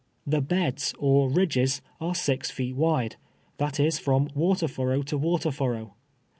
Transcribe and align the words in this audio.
The 0.25 0.41
beds, 0.41 0.95
or 0.97 1.29
rid<i:es, 1.29 1.79
are 1.99 2.15
six 2.15 2.49
feet 2.49 2.75
Avide, 2.75 3.17
that 3.59 3.79
is, 3.79 3.99
from 3.99 4.29
water 4.33 4.67
furrow 4.67 5.03
to 5.03 5.19
Nvater 5.19 5.53
furrow. 5.53 5.93